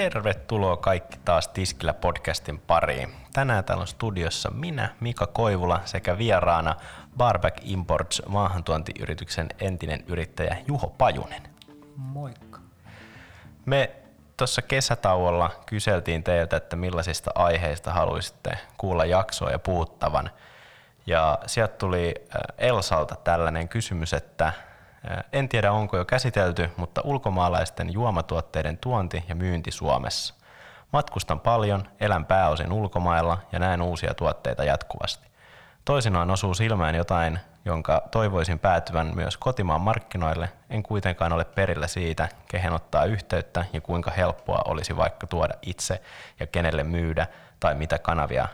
[0.00, 3.14] Tervetuloa kaikki taas Tiskillä podcastin pariin.
[3.32, 6.76] Tänään täällä on studiossa minä, Mika Koivula sekä vieraana
[7.16, 11.42] Barback Imports maahantuontiyrityksen entinen yrittäjä Juho Pajunen.
[11.96, 12.60] Moikka.
[13.66, 13.90] Me
[14.36, 20.30] tuossa kesätauolla kyseltiin teiltä, että millaisista aiheista haluaisitte kuulla jaksoa ja puhuttavan.
[21.06, 22.14] Ja sieltä tuli
[22.58, 24.52] Elsalta tällainen kysymys, että
[25.32, 30.34] en tiedä onko jo käsitelty, mutta ulkomaalaisten juomatuotteiden tuonti ja myynti Suomessa.
[30.92, 35.30] Matkustan paljon, elän pääosin ulkomailla ja näen uusia tuotteita jatkuvasti.
[35.84, 42.28] Toisinaan osuu silmään jotain, jonka toivoisin päätyvän myös kotimaan markkinoille, en kuitenkaan ole perillä siitä,
[42.48, 46.02] kehen ottaa yhteyttä ja kuinka helppoa olisi vaikka tuoda itse
[46.40, 47.26] ja kenelle myydä
[47.60, 48.48] tai mitä kanavia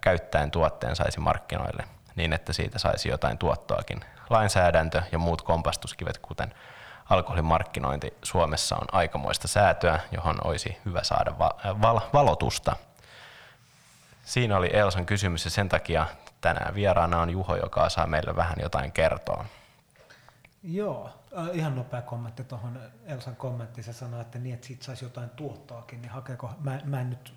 [0.00, 1.84] käyttäen tuotteen saisi markkinoille,
[2.16, 6.54] niin että siitä saisi jotain tuottoakin lainsäädäntö ja muut kompastuskivet, kuten
[7.10, 12.76] alkoholin markkinointi Suomessa on aikamoista säätöä, johon olisi hyvä saada val- valotusta.
[14.24, 16.06] Siinä oli Elsan kysymys ja sen takia
[16.40, 19.44] tänään vieraana on Juho, joka saa meille vähän jotain kertoa.
[20.62, 23.84] Joo, äh, ihan nopea kommentti tuohon Elsan kommenttiin.
[23.84, 27.34] Se sanoi, että niin, että siitä saisi jotain tuottoakin, niin hakeeko, mä, mä en nyt,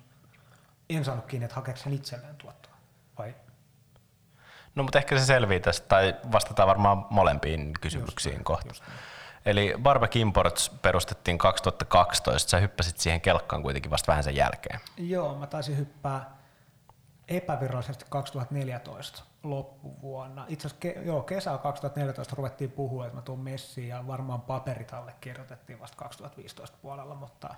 [0.90, 2.72] en saanut kiinni, että hakeeko sen itselleen tuottoa,
[3.18, 3.34] vai
[4.78, 8.68] No mutta ehkä se selvii tästä, tai vastataan varmaan molempiin kysymyksiin just, kohta.
[8.68, 8.84] Just.
[9.46, 14.80] Eli Barback Imports perustettiin 2012, sä hyppäsit siihen kelkkaan kuitenkin vasta vähän sen jälkeen.
[14.96, 16.36] Joo, mä taisin hyppää
[17.28, 20.44] epävirallisesti 2014 loppuvuonna.
[20.48, 24.92] Itse asiassa ke, joo, kesä 2014 ruvettiin puhua, että mä tuun messiin ja varmaan paperit
[24.92, 27.54] allekirjoitettiin vasta 2015 puolella, mutta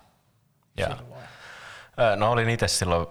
[0.77, 0.87] ja.
[0.87, 1.21] silloin.
[2.17, 3.07] No olin itse silloin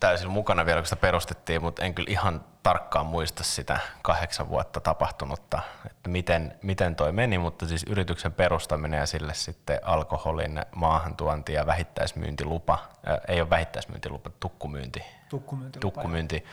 [0.00, 4.80] täysin mukana vielä, kun sitä perustettiin, mutta en kyllä ihan tarkkaan muista sitä kahdeksan vuotta
[4.80, 11.52] tapahtunutta, että miten, miten toi meni, mutta siis yrityksen perustaminen ja sille sitten alkoholin maahantuonti
[11.52, 16.44] ja vähittäismyyntilupa, ää, ei ole vähittäismyyntilupa, tukkumyynti, tukkumyyntilupa, tukkumyynti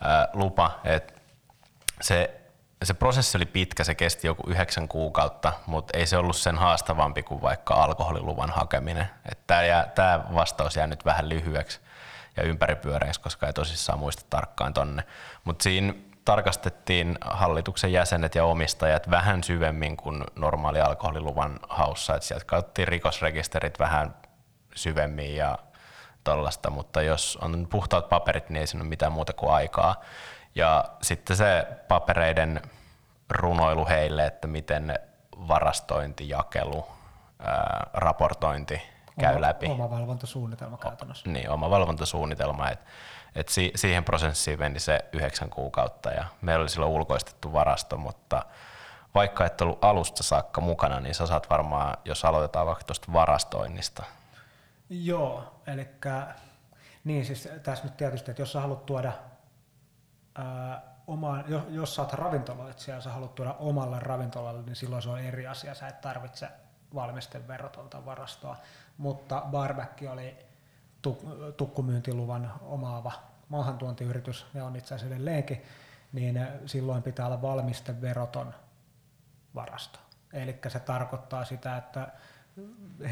[0.00, 1.12] ää, lupa, että
[2.00, 2.40] se
[2.82, 7.22] se prosessi oli pitkä, se kesti joku yhdeksän kuukautta, mutta ei se ollut sen haastavampi
[7.22, 9.06] kuin vaikka alkoholiluvan hakeminen.
[9.94, 11.80] Tämä vastaus jää nyt vähän lyhyeksi
[12.36, 15.02] ja ympäripyöreiksi, koska ei tosissaan muista tarkkaan tonne.
[15.44, 22.14] Mutta siinä tarkastettiin hallituksen jäsenet ja omistajat vähän syvemmin kuin normaali alkoholiluvan haussa.
[22.14, 24.14] Et sieltä katsottiin rikosrekisterit vähän
[24.74, 25.58] syvemmin ja
[26.24, 30.00] tollasta, mutta jos on puhtaat paperit, niin ei siinä ole mitään muuta kuin aikaa.
[30.54, 32.62] Ja sitten se papereiden
[33.30, 34.98] runoilu heille, että miten
[35.48, 36.86] varastointi, jakelu,
[37.38, 38.82] ää, raportointi
[39.20, 39.66] käy oma, läpi.
[39.66, 41.30] Oma valvontasuunnitelma käytännössä.
[41.30, 42.68] Niin, oma valvontasuunnitelma.
[42.68, 42.80] Et,
[43.34, 48.42] et si, siihen prosessiin meni se yhdeksän kuukautta ja meillä oli silloin ulkoistettu varasto, mutta
[49.14, 54.02] vaikka et ollut alusta saakka mukana, niin sä saat varmaan, jos aloitetaan vaikka tuosta varastoinnista.
[54.90, 55.88] Joo, eli
[57.04, 59.12] niin siis tässä nyt tietysti, että jos sä haluat tuoda
[60.34, 65.02] ää, omaan, jos, jos sä oot ravintoloitsija ja sä haluat tuoda omalle ravintolalle, niin silloin
[65.02, 65.74] se on eri asia.
[65.74, 66.48] Sä et tarvitse
[66.94, 68.56] valmisteverotonta varastoa,
[69.00, 70.36] mutta Barback oli
[71.56, 73.12] tukkumyyntiluvan omaava
[73.48, 75.62] maahantuontiyritys, ja on itse asiassa edelleenkin,
[76.12, 78.54] niin silloin pitää olla valmisteveroton
[79.54, 79.98] varasto.
[80.32, 82.08] Eli se tarkoittaa sitä, että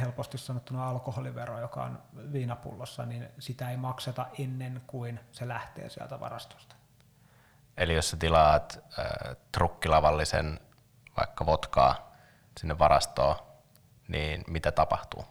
[0.01, 6.21] helposti sanottuna alkoholivero, joka on viinapullossa, niin sitä ei makseta ennen kuin se lähtee sieltä
[6.21, 6.75] varastosta.
[7.77, 10.61] Eli jos sä tilaat äh, trukkilavallisen
[11.17, 12.13] vaikka vodkaa
[12.59, 13.37] sinne varastoon,
[14.09, 15.25] niin mitä tapahtuu?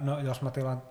[0.00, 0.82] No jos mä tilaan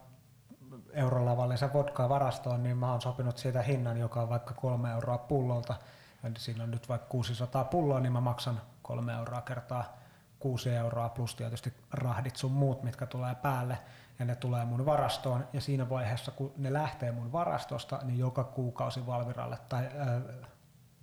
[0.94, 5.76] eurolavallisen vodkaa varastoon, niin mä oon sopinut siitä hinnan, joka on vaikka kolme euroa pullolta.
[6.24, 9.98] Ja siinä on nyt vaikka 600 pulloa, niin mä maksan kolme euroa kertaa
[10.40, 13.78] 6 euroa plus tietysti rahdit sun muut, mitkä tulee päälle.
[14.20, 15.48] Ja ne tulee mun varastoon.
[15.54, 20.48] Ja siinä vaiheessa kun ne lähtee mun varastosta, niin joka kuukausi Valviralle tai äh,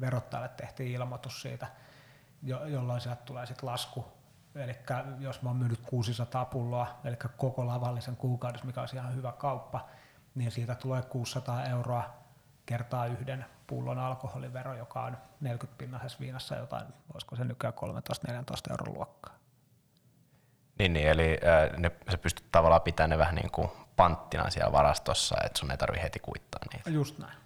[0.00, 1.66] verottajalle tehtiin ilmoitus siitä,
[2.42, 4.15] jo, jolloin sieltä tulee sitten lasku
[4.56, 4.76] Eli
[5.18, 9.88] jos mä oon myynyt 600 pulloa, eli koko lavallisen kuukaudessa, mikä on ihan hyvä kauppa,
[10.34, 12.14] niin siitä tulee 600 euroa
[12.66, 17.74] kertaa yhden pullon alkoholivero, joka on 40 pinnasessa viinassa jotain, olisiko se nykyään
[18.28, 19.34] 13-14 euron luokkaa.
[20.78, 21.38] Niin, niin eli
[21.72, 25.70] äh, ne, sä pystyt tavallaan pitämään ne vähän niin kuin panttina siellä varastossa, että sun
[25.70, 26.90] ei tarvi heti kuittaa niitä.
[26.90, 27.45] Just näin.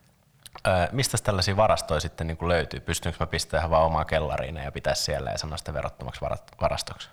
[0.93, 2.81] Mistä tällaisia varastoja sitten niin löytyy?
[2.81, 6.21] Pystynkö mä pistämään vaan omaa kellariin ja pitää siellä ja sanoa sitä verottomaksi
[6.61, 7.11] varastoksi?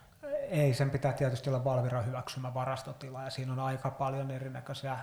[0.50, 4.98] Ei, sen pitää tietysti olla Valviran hyväksymä varastotila ja siinä on aika paljon erinäköisiä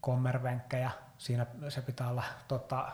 [0.00, 0.90] kommervenkkejä.
[1.18, 2.88] Siinä se pitää olla tota,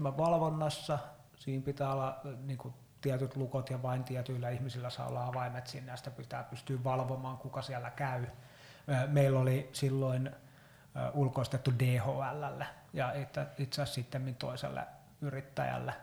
[0.00, 0.98] 24-7 valvonnassa,
[1.36, 5.92] siinä pitää olla niin kuin, tietyt lukot ja vain tietyillä ihmisillä saa olla avaimet sinne
[5.92, 8.26] ja sitä pitää pystyä valvomaan, kuka siellä käy.
[9.06, 10.30] Meillä oli silloin
[11.14, 13.12] ulkoistettu DHLlle ja
[13.58, 14.86] itse asiassa sitten toiselle
[15.20, 15.94] yrittäjälle.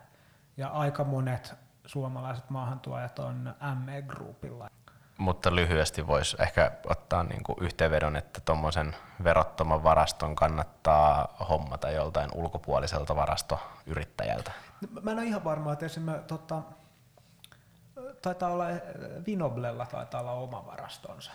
[0.57, 1.55] Ja aika monet
[1.85, 3.55] suomalaiset maahantuojat on
[3.85, 4.69] ME Groupilla.
[5.17, 12.29] Mutta lyhyesti voisi ehkä ottaa niin kuin yhteenvedon, että tuommoisen verottoman varaston kannattaa hommata joltain
[12.33, 14.51] ulkopuoliselta varastoyrittäjältä.
[15.01, 16.61] Mä en ole ihan varma, että esimerkiksi tota,
[18.21, 18.65] taitaa olla,
[19.27, 21.31] Vinoblella taitaa olla oma varastonsa.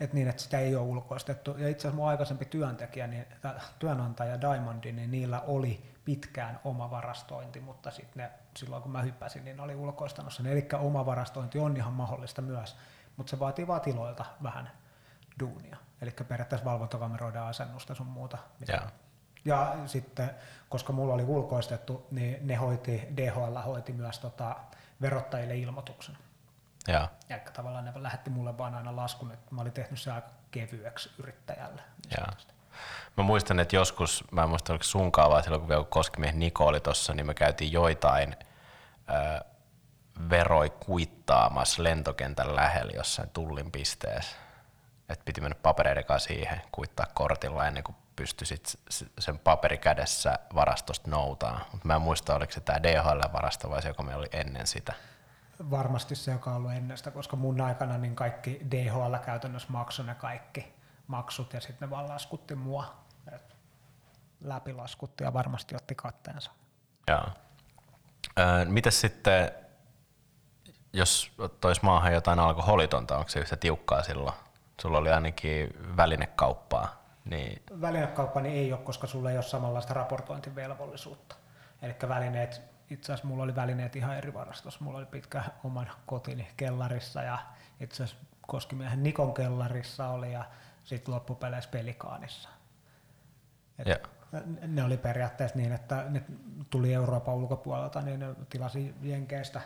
[0.00, 1.50] Et niin, että sitä ei ole ulkoistettu.
[1.50, 3.26] Ja itse asiassa mun aikaisempi työntekijä, niin,
[3.78, 9.56] työnantaja Diamondi, niin niillä oli pitkään oma varastointi, mutta sitten silloin kun mä hyppäsin, niin
[9.56, 10.46] ne oli ulkoistanut sen.
[10.46, 12.76] Eli oma varastointi on ihan mahdollista myös,
[13.16, 14.70] mutta se vaatii vaan tiloilta vähän
[15.40, 15.76] duunia.
[16.02, 18.38] Eli periaatteessa valvontakameroiden asennusta sun muuta.
[18.68, 18.82] Ja.
[19.44, 20.30] ja sitten,
[20.68, 24.56] koska mulla oli ulkoistettu, niin ne hoiti, DHL hoiti myös tota,
[25.00, 26.18] verottajille ilmoituksen.
[26.88, 27.08] Ja.
[27.28, 31.10] ja tavallaan ne lähetti mulle vaan aina laskun, että mä olin tehnyt se aika kevyeksi
[31.18, 31.82] yrittäjälle.
[32.18, 32.26] Ja.
[33.16, 36.66] Mä muistan, että joskus, mä en muista oliko sunkaan vaan silloin, kun vielä Koskimiehen Niko
[36.66, 38.36] oli tossa, niin me käytiin joitain
[39.10, 39.44] ö,
[40.30, 44.36] veroi kuittaamassa lentokentän lähellä jossain tullin pisteessä.
[45.08, 48.78] Että piti mennä papereiden kanssa siihen, kuittaa kortilla ennen kuin pystyi sit
[49.18, 51.60] sen paperi kädessä varastosta noutaa.
[51.72, 54.92] Mutta mä en muista, oliko se tämä DHL-varasto vai se, joka meillä oli ennen sitä.
[55.70, 60.06] Varmasti se, joka on ollut ennen sitä, koska mun aikana niin kaikki DHL käytännössä maksoi
[60.06, 60.74] ne kaikki
[61.06, 62.94] maksut ja sitten ne vaan laskutti mua.
[63.32, 63.56] Et
[64.40, 66.50] läpilaskutti ja varmasti otti katteensa.
[67.08, 67.26] Joo.
[68.38, 69.50] Öö, mitäs sitten,
[70.92, 74.34] jos tois maahan jotain alkoholitonta, onko se yhtä tiukkaa silloin?
[74.80, 77.02] Sulla oli ainakin välinekauppaa.
[77.24, 77.62] Niin...
[77.80, 81.36] Välinekauppa niin ei ole, koska sulla ei ole samanlaista raportointivelvollisuutta.
[81.82, 84.84] Eli välineet, itse asiassa mulla oli välineet ihan eri varastossa.
[84.84, 87.38] Mulla oli pitkä oman kotini kellarissa ja
[87.80, 90.44] itse asiassa Koskimiehen Nikon kellarissa oli ja
[90.84, 92.48] sitten loppupeleissä pelikaanissa.
[93.78, 94.00] Et yeah.
[94.66, 96.22] Ne oli periaatteessa niin, että ne
[96.70, 99.60] tuli Euroopan ulkopuolelta, niin ne tilasi Jenkeistä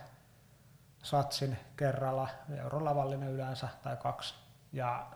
[1.02, 2.28] satsin kerralla,
[2.62, 4.34] eurolavallinen yleensä tai kaksi,
[4.72, 5.06] ja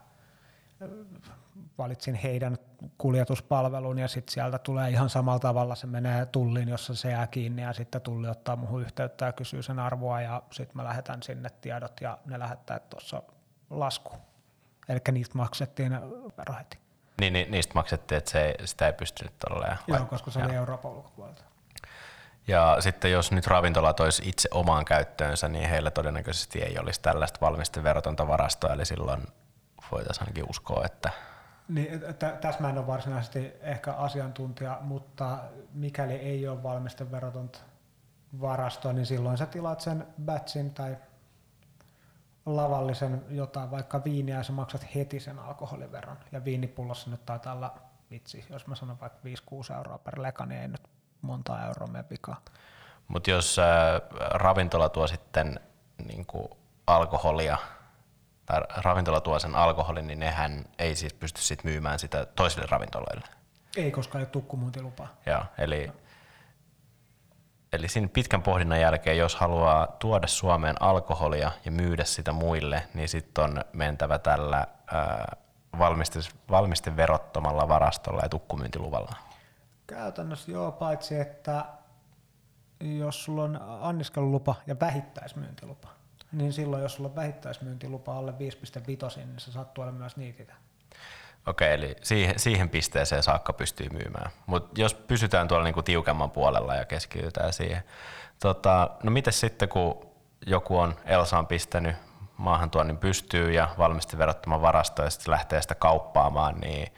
[1.78, 2.58] valitsin heidän
[2.98, 7.62] kuljetuspalvelun ja sitten sieltä tulee ihan samalla tavalla, se menee tulliin, jossa se jää kiinni
[7.62, 11.50] ja sitten tulli ottaa muuhun yhteyttä ja kysyy sen arvoa ja sitten mä lähetän sinne
[11.60, 13.22] tiedot ja ne lähettää tuossa
[13.70, 14.12] lasku.
[14.88, 15.92] Eli niistä maksettiin
[16.38, 16.78] vero heti.
[17.20, 19.76] Niin, niin, niistä maksettiin, että se ei, sitä ei pystynyt tolleen.
[19.86, 21.42] Joo, koska se oli Euroopan ulkopuolelta.
[22.48, 27.38] Ja sitten jos nyt ravintola toisi itse omaan käyttöönsä, niin heillä todennäköisesti ei olisi tällaista
[27.40, 29.22] valmisteverotonta varastoa, eli silloin
[29.92, 31.10] voitaisiin ainakin uskoa, että...
[31.70, 35.38] Niin, t- tässä mä en ole varsinaisesti ehkä asiantuntija, mutta
[35.72, 37.58] mikäli ei ole valmisteverotonta
[38.40, 40.96] varastoa, niin silloin sä tilaat sen batchin tai
[42.46, 46.16] lavallisen jotain, vaikka viiniä, ja sä maksat heti sen alkoholiveron.
[46.32, 47.74] Ja viinipullossa nyt taitaa olla,
[48.10, 49.18] vitsi, jos mä sanon vaikka
[49.72, 50.88] 5-6 euroa per leka, niin ei nyt
[51.22, 52.40] monta euroa mene vikaa.
[53.08, 53.66] Mutta jos äh,
[54.18, 55.60] ravintola tuo sitten
[56.06, 56.26] niin
[56.86, 57.58] alkoholia,
[58.50, 63.26] tai ravintola tuo sen alkoholin, niin nehän ei siis pysty sit myymään sitä toisille ravintoloille.
[63.76, 65.08] Ei, koska ei ole tukkumyyntilupaa.
[65.26, 65.92] Joo, eli,
[67.72, 73.08] eli siinä pitkän pohdinnan jälkeen, jos haluaa tuoda Suomeen alkoholia ja myydä sitä muille, niin
[73.08, 75.36] sitten on mentävä tällä ää,
[76.50, 79.16] valmisteverottomalla varastolla ja tukkumyyntiluvalla.
[79.86, 81.64] Käytännössä joo, paitsi että
[82.80, 85.88] jos sulla on anniskelulupa ja vähittäismyyntilupa,
[86.32, 88.36] niin silloin jos sulla on vähittäismyyntilupa alle 5,5,
[89.16, 90.54] niin sä saat tuoda myös niitä.
[91.46, 94.30] Okei, eli siihen, siihen pisteeseen saakka pystyy myymään.
[94.46, 97.82] Mutta jos pysytään tuolla niinku tiukemman puolella ja keskitytään siihen.
[98.40, 100.06] Tota, no miten sitten, kun
[100.46, 101.96] joku on Elsaan pistänyt
[102.36, 106.92] maahan tuonnin pystyy ja valmisti verottoman varasto ja sitten lähtee sitä kauppaamaan, niin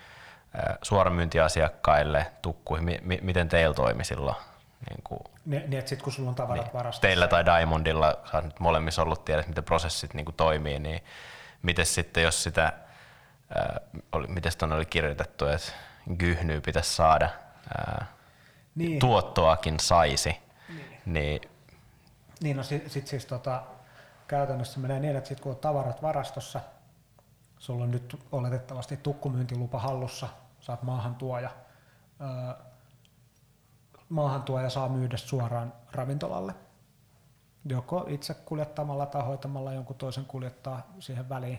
[0.83, 4.37] suoramyyntiasiakkaille tukkuihin, mi- miten teillä toimi silloin?
[4.91, 7.03] Niin, kuin, niin, niin että sitten kun sulla on tavarat niin, varastossa.
[7.03, 11.01] Teillä tai Diamondilla, sä oot nyt molemmissa ollut tiedät, miten prosessit niin kuin toimii, niin
[11.62, 12.73] miten sitten jos sitä,
[13.55, 13.81] ää,
[14.12, 15.73] oli, miten tuonne oli kirjoitettu, että
[16.19, 17.29] gyhnyy pitäisi saada,
[17.79, 18.07] ää,
[18.75, 18.99] niin.
[18.99, 20.37] tuottoakin saisi,
[20.69, 21.41] niin, niin,
[22.41, 23.62] niin no sitten sit siis tota,
[24.29, 26.61] käytännössä menee niin, että sit kun on tavarat varastossa,
[27.59, 30.29] sulla on nyt oletettavasti tukkumyyntilupa hallussa,
[30.61, 31.51] saat maahantuoja,
[32.21, 32.72] öö,
[34.12, 36.54] maahantuoja saa myydä suoraan ravintolalle,
[37.64, 41.59] joko itse kuljettamalla tai hoitamalla jonkun toisen kuljettaa siihen väliin.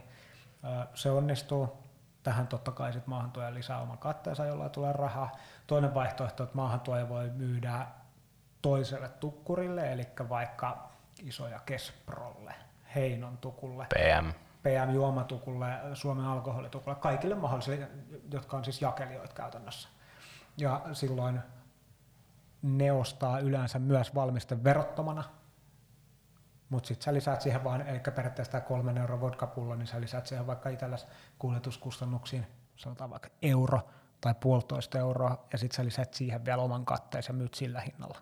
[0.96, 1.84] Se onnistuu.
[2.24, 5.32] Tähän totta kai sit maahantuoja lisää oman katteensa, jolla tulee rahaa.
[5.68, 7.88] Toinen vaihtoehto, että maahantuoja voi myydä
[8.62, 10.90] toiselle tukkurille, eli vaikka
[11.24, 12.56] isoja Kesprolle,
[12.96, 13.86] Heinon tukulle.
[13.86, 14.30] PM.
[14.64, 17.88] PM-juomatukulle, Suomen alkoholitukulle, kaikille mahdollisille,
[18.32, 19.90] jotka on siis jakelijoita käytännössä.
[20.58, 21.40] Ja silloin
[22.64, 25.24] ne ostaa yleensä myös valmiste verottomana,
[26.70, 30.28] mutta sitten sä lisäät siihen vaan, eli periaatteessa tämä kolmen euron vodkapullo, niin sä lisäät
[30.28, 31.06] siihen vaikka itselläsi
[31.40, 33.82] kuljetuskustannuksiin, sanotaan vaikka euro
[34.22, 38.18] tai puolitoista euroa, ja sitten sä lisäät siihen vielä oman katteen ja myyt sillä hinnalla.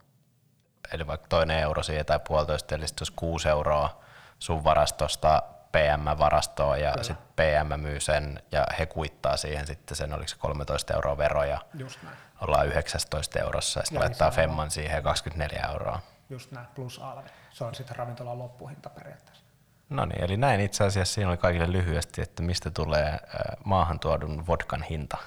[0.93, 4.01] Eli vaikka toinen euro siihen tai puolitoista, eli sitten kuusi euroa
[4.39, 10.27] sun varastosta PM-varastoon ja sitten PM myy sen ja he kuittaa siihen sitten sen, oliko
[10.27, 11.61] se 13 euroa veroja.
[11.73, 12.17] Just näin.
[12.41, 15.99] Ollaan 19 eurossa ja sitten laittaa Femman siihen 24 euroa.
[16.29, 17.29] Just näin, plus alvi.
[17.51, 19.43] Se on sitten ravintolan loppuhinta periaatteessa.
[19.89, 23.19] No niin, eli näin itse asiassa siinä oli kaikille lyhyesti, että mistä tulee
[23.65, 25.17] maahan tuodun vodkan hinta.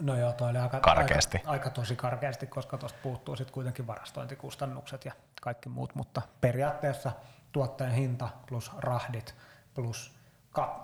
[0.00, 1.36] No joo, toi oli aika, karkeasti.
[1.38, 7.12] aika, aika tosi karkeasti, koska tuosta puuttuu sitten kuitenkin varastointikustannukset ja kaikki muut, mutta periaatteessa
[7.52, 9.34] tuotteen hinta plus rahdit
[9.74, 10.12] plus
[10.50, 10.80] ka-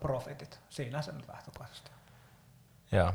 [0.00, 1.26] profitit, siinä se nyt.
[2.92, 3.12] Joo,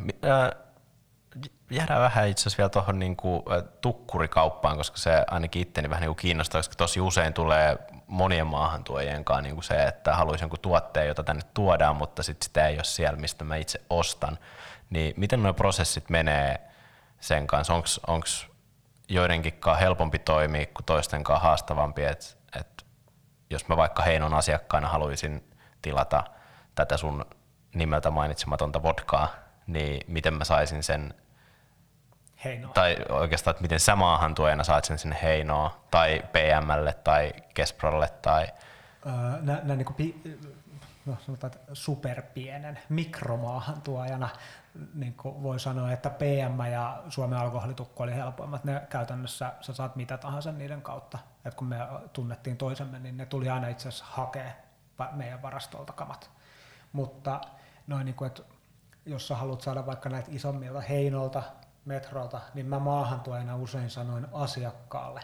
[1.71, 3.43] jäädään vähän itse asiassa vielä tuohon niinku,
[3.81, 9.41] tukkurikauppaan, koska se ainakin itteni vähän niinku kiinnostaa, koska tosi usein tulee monien maahantuojien kanssa
[9.41, 13.19] niinku se, että haluaisin jonkun tuotteen, jota tänne tuodaan, mutta sitten sitä ei ole siellä,
[13.19, 14.37] mistä mä itse ostan.
[14.89, 16.59] Niin miten nuo prosessit menee
[17.19, 17.73] sen kanssa?
[18.07, 18.27] Onko
[19.09, 22.03] joidenkin helpompi toimia kuin toisten kanssa haastavampi?
[22.03, 22.37] Et, et
[23.51, 25.43] jos mä vaikka Heinon asiakkaana haluaisin
[25.81, 26.23] tilata
[26.75, 27.25] tätä sun
[27.73, 29.29] nimeltä mainitsematonta vodkaa,
[29.67, 31.13] niin miten mä saisin sen
[32.43, 32.73] Heinoa.
[32.73, 38.47] Tai oikeastaan, että miten sä maahantuojana saat sen sinne Heinoa tai PMlle tai Kesprolle tai...
[39.05, 40.21] Öö, nä, nä, niin pi,
[41.05, 44.29] no, sanotaan, että superpienen mikromaahantuojana
[44.93, 48.63] niin kuin voi sanoa, että PM ja Suomen alkoholitukko oli helpoimmat.
[48.63, 51.17] Ne käytännössä sä saat mitä tahansa niiden kautta.
[51.45, 51.77] Et kun me
[52.13, 54.51] tunnettiin toisemme, niin ne tuli aina itse asiassa hakea
[55.11, 56.31] meidän varastolta kamat.
[56.93, 57.41] Mutta
[57.87, 58.43] noin niin kuin, että
[59.05, 61.43] jos sä haluat saada vaikka näitä isommilta heinolta,
[61.85, 65.21] metrolta, niin mä maahantuojana usein sanoin asiakkaalle,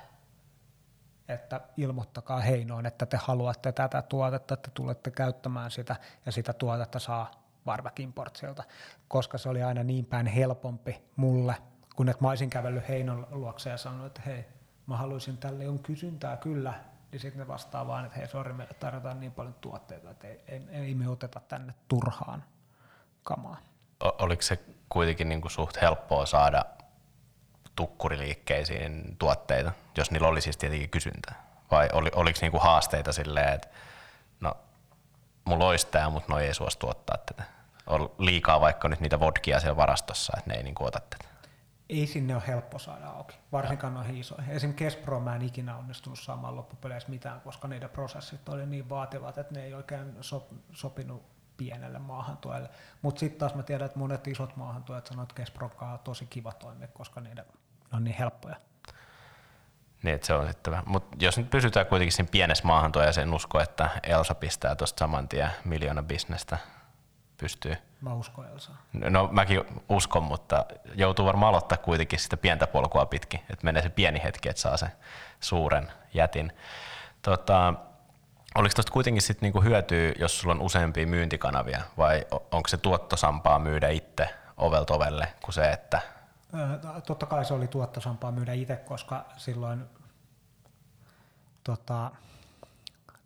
[1.27, 6.99] että ilmoittakaa Heinoon, että te haluatte tätä tuotetta, että tulette käyttämään sitä ja sitä tuotetta
[6.99, 7.31] saa
[7.65, 8.63] Varvak Importsilta,
[9.07, 11.55] koska se oli aina niin päin helpompi mulle,
[11.95, 14.45] kun että mä olisin kävellyt Heinon luokse ja sanonut, että hei,
[14.87, 16.73] mä haluaisin tälle on kysyntää kyllä,
[17.11, 20.41] niin sitten ne vastaa vaan, että hei, sori, me tarjotaan niin paljon tuotteita, että ei,
[20.47, 22.43] ei, ei me oteta tänne turhaan
[23.23, 23.57] kamaa.
[23.99, 26.65] Oliko se kuitenkin niin kuin suht helppoa saada
[27.77, 31.47] tukkuriliikkeisiin tuotteita, jos niillä oli siis tietenkin kysyntää?
[31.71, 33.67] Vai oli, oliko niinku haasteita silleen, että
[34.39, 34.57] no,
[35.45, 37.43] mulla olisi tämä, mutta noi ei suostu ottaa tätä?
[37.87, 41.25] On liikaa vaikka nyt niitä vodkia siellä varastossa, että ne ei niinku ota tätä.
[41.89, 44.51] Ei sinne ole helppo saada auki, varsinkaan noihin isoihin.
[44.51, 49.37] Esimerkiksi Kespro mä en ikinä onnistunut saamaan loppupeleissä mitään, koska niiden prosessit oli niin vaativat,
[49.37, 50.15] että ne ei oikein
[50.71, 51.23] sopinut
[51.57, 52.69] pienelle maahantuojalle.
[53.01, 56.87] Mutta sitten taas mä tiedän, että monet isot maahantuojat sanoo, että on tosi kiva toimia,
[56.87, 57.45] koska niiden
[57.93, 58.55] on niin helppoja.
[60.03, 60.77] Niin, että se on sitten.
[60.85, 65.27] Mutta jos nyt pysytään kuitenkin siinä pienessä maahantuojassa, en usko, että Elsa pistää tuosta saman
[65.27, 66.57] tien miljoona bisnestä
[67.37, 67.75] pystyy.
[68.01, 68.71] Mä uskon Elsa.
[68.93, 70.65] No mäkin uskon, mutta
[70.95, 74.77] joutuu varmaan aloittaa kuitenkin sitä pientä polkua pitkin, että menee se pieni hetki, että saa
[74.77, 74.91] sen
[75.39, 76.51] suuren jätin.
[77.21, 77.73] Tota,
[78.55, 83.59] Oliko tuosta kuitenkin sit niinku hyötyä, jos sulla on useampia myyntikanavia, vai onko se tuottosampaa
[83.59, 86.01] myydä itse ovelta ovelle kuin se, että...
[87.07, 89.85] Totta kai se oli tuottosampaa myydä itse, koska silloin
[91.63, 92.11] tota,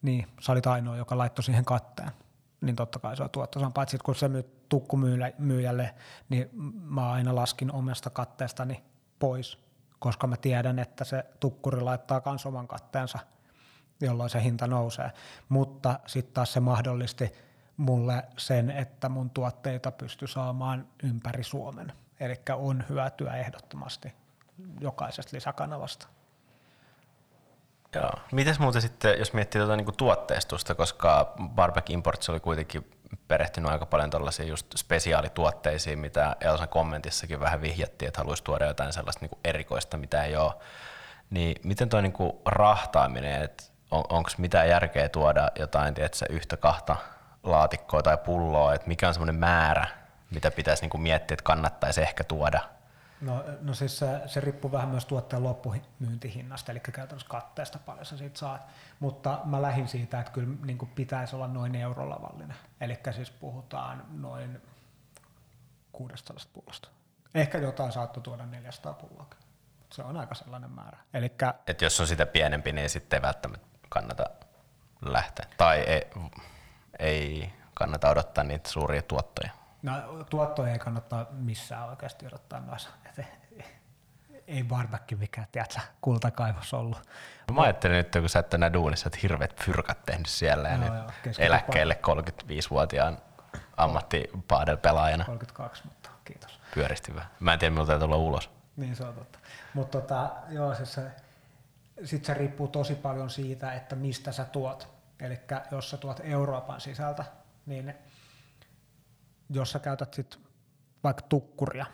[0.02, 2.12] niin, sä olit ainoa, joka laittoi siihen katteen.
[2.62, 3.86] Niin totta kai se on tuottosampaa.
[3.86, 5.96] Sitten kun se myy tukkumyyjälle,
[6.30, 6.50] niin
[6.84, 8.84] mä aina laskin omasta katteestani
[9.20, 9.58] pois,
[10.00, 13.20] koska mä tiedän, että se tukkuri laittaa myös oman katteensa–
[14.02, 15.12] jolloin se hinta nousee.
[15.50, 17.32] Mutta sitten taas se mahdollisti
[17.78, 21.94] mulle sen, että mun tuotteita pysty saamaan ympäri Suomen.
[22.22, 24.14] Eli on hyötyä ehdottomasti
[24.80, 26.08] jokaisesta lisäkanavasta.
[27.96, 28.12] Joo.
[28.32, 32.92] Mites muuten sitten, jos miettii tuota niin tuotteistusta, koska Barback Imports oli kuitenkin
[33.28, 38.94] perehtynyt aika paljon tällaisiin just spesiaalituotteisiin, mitä Elsan kommentissakin vähän vihjattiin, että haluaisi tuoda jotain
[38.94, 40.54] sellaista niin erikoista, mitä ei ole.
[41.30, 42.14] Niin miten tuo niin
[42.46, 46.96] rahtaaminen, että on, onko mitään järkeä tuoda jotain, tiedätkö, yhtä kahta
[47.44, 50.01] laatikkoa tai pulloa, että mikä on semmoinen määrä,
[50.32, 52.62] mitä pitäisi niin miettiä, että kannattaisi ehkä tuoda?
[53.22, 58.18] No, no siis se, se riippuu vähän myös tuotteen loppumyyntihinnasta, eli käytännössä katteesta paljon sä
[58.18, 58.68] siitä saat.
[59.00, 62.58] Mutta mä lähdin siitä, että kyllä niin kuin pitäisi olla noin eurolavallinen.
[62.82, 64.62] Eli siis puhutaan noin
[65.92, 66.90] 600 pullosta.
[67.36, 69.26] Ehkä jotain saattoi tuoda 400 pulloa.
[69.92, 70.98] Se on aika sellainen määrä.
[71.14, 74.26] Elikkä, Et jos on sitä pienempi, niin sitten ei välttämättä kannata
[75.06, 75.46] lähteä.
[75.58, 76.10] Tai ei,
[77.00, 79.61] ei kannata odottaa niitä suuria tuottoja?
[79.82, 82.90] No, tuottoja ei kannata missään oikeasti odottaa noissa.
[83.06, 83.26] Et
[84.48, 87.10] ei barbekin mikään, tiedätkö, kultakaivos ollut.
[87.48, 90.76] No, mä ajattelin nyt, kun sä et enää duunissa, että hirveät fyrkat tehnyt siellä ja
[90.76, 93.18] Joo, nyt joo, eläkkeelle 35-vuotiaan
[93.78, 96.60] ammattipaadel-pelaajana 32, mutta kiitos.
[96.74, 97.32] pyöristi vähän.
[97.40, 98.50] Mä en tiedä, miltä tulla ulos.
[98.76, 99.40] Niin se on totta.
[99.74, 101.12] Mutta tota, joo, siis se,
[102.04, 104.88] sit se riippuu tosi paljon siitä, että mistä sä tuot.
[105.20, 105.40] Eli
[105.72, 107.26] jos sä tuot Euroopan sisältä,
[107.66, 107.96] niin
[109.54, 110.40] jos sä käytät sit
[111.04, 111.86] vaikka tukkuria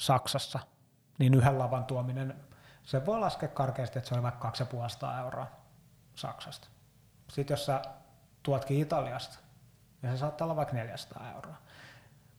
[0.00, 0.58] Saksassa,
[1.18, 2.44] niin yhden lavan tuominen,
[2.82, 5.46] se voi laskea karkeasti, että se on vaikka 250 euroa
[6.14, 6.68] Saksasta.
[7.30, 7.82] Sitten jos sä
[8.42, 9.38] tuotkin Italiasta,
[10.02, 11.56] niin se saattaa olla vaikka 400 euroa.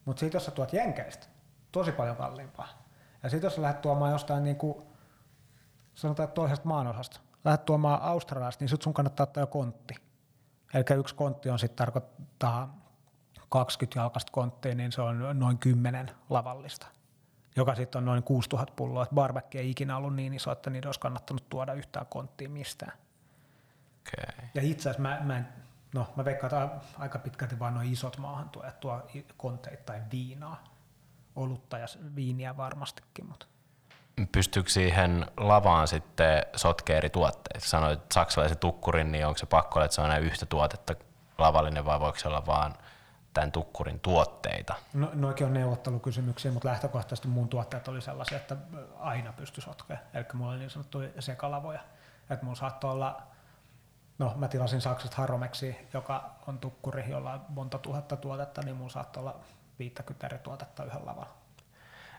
[0.06, 1.28] Mutta sitten jos sä tuot Jenkeistä,
[1.72, 2.68] tosi paljon kalliimpaa.
[3.24, 4.84] Ja sitten jos sä lähdet tuomaan jostain niin kuin,
[5.96, 9.96] sanotaan toisesta maanosasta, lähdet tuomaan Australiasta, niin sit sun kannattaa ottaa jo kontti.
[10.74, 12.89] Eli yksi kontti on sitten tarkoittaa
[13.50, 16.88] 20 jalkasta konttia, niin se on noin 10 lavallista,
[17.56, 19.04] joka sitten on noin 6000 pulloa.
[19.04, 22.94] Et barbecue ei ikinä ollut niin iso, että niitä olisi kannattanut tuoda yhtään konttia mistään.
[24.02, 24.50] Okay.
[24.54, 25.48] Ja itse asiassa mä, mä, en,
[25.94, 30.64] no, mä veikkaan, että aika pitkälti vaan nuo isot maahantuojat tuo konteittain viinaa,
[31.36, 33.46] olutta ja viiniä varmastikin, mutta
[34.32, 37.68] Pystyykö siihen lavaan sitten sotkea eri tuotteita?
[37.68, 40.96] Sanoit saksalaisen tukkurin, niin onko se pakko olla, että se on aina yhtä tuotetta
[41.38, 42.76] lavallinen vai voiko se olla vaan
[43.34, 44.76] tämän tukkurin tuotteita?
[44.94, 48.56] No, noikin on neuvottelukysymyksiä, mutta lähtökohtaisesti mun tuotteet oli sellaisia, että
[49.00, 50.06] aina pystyi sotkemaan.
[50.14, 51.80] Eli mulla oli niin sanottuja sekalavoja.
[52.30, 53.22] Että mulla saattoi olla,
[54.18, 58.90] no mä tilasin Saksasta Haromeksi, joka on tukkuri, jolla on monta tuhatta tuotetta, niin mulla
[58.90, 59.36] saattoi olla
[59.80, 61.34] 50 eri tuotetta yhden lavalla.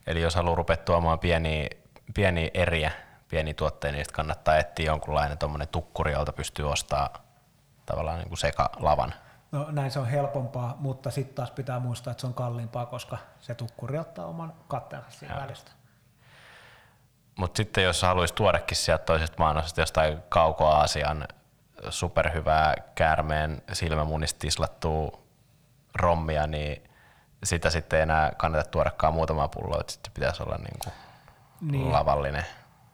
[0.06, 1.68] Eli jos haluaa rupea tuomaan pieniä,
[2.14, 2.90] pieniä eriä,
[3.28, 7.10] pieniä tuotteita, niin kannattaa etsiä jonkunlainen tuommoinen tukkuri, jolta pystyy ostamaan
[7.86, 9.14] tavallaan niin kuin sekalavan.
[9.52, 13.18] No näin se on helpompaa, mutta sitten taas pitää muistaa, että se on kalliimpaa, koska
[13.40, 15.70] se tukkuri ottaa oman katteensa siinä välistä.
[17.36, 21.28] Mutta sitten jos haluaisi tuodakin sieltä toisesta maanosasta jostain kauko-Aasian
[21.90, 25.18] superhyvää käärmeen silmämunista tislattua
[25.94, 26.90] rommia, niin
[27.44, 30.92] sitä sitten ei enää kannata tuodakaan muutamaa pulloa, että sitten pitäisi olla niin kuin
[31.60, 31.92] Niin.
[31.92, 32.44] lavallinen.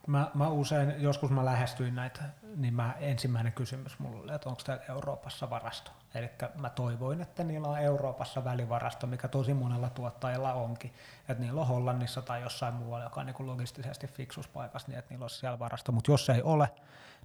[0.06, 2.22] Mä, mä usein, joskus mä lähestyin näitä,
[2.56, 5.90] niin mä, ensimmäinen kysymys mulla oli, että onko täällä Euroopassa varasto.
[6.14, 10.92] Eli mä toivoin, että niillä on Euroopassa välivarasto, mikä tosi monella tuottajalla onkin.
[11.28, 15.10] Että niillä on Hollannissa tai jossain muualla, joka on niin logistisesti fiksus paikassa, niin että
[15.14, 15.92] niillä olisi siellä varasto.
[15.92, 16.70] Mutta jos ei ole,